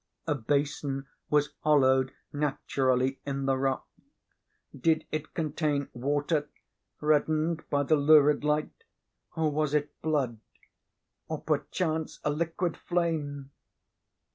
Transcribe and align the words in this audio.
A 0.25 0.33
basin 0.33 1.05
was 1.29 1.53
hollowed, 1.59 2.11
naturally, 2.33 3.19
in 3.23 3.45
the 3.45 3.55
rock. 3.55 3.87
Did 4.75 5.05
it 5.11 5.35
contain 5.35 5.89
water, 5.93 6.49
reddened 7.01 7.63
by 7.69 7.83
the 7.83 7.97
lurid 7.97 8.43
light? 8.43 8.83
or 9.35 9.51
was 9.51 9.75
it 9.75 9.91
blood? 10.01 10.39
or, 11.27 11.39
perchance, 11.39 12.19
a 12.23 12.31
liquid 12.31 12.77
flame? 12.77 13.51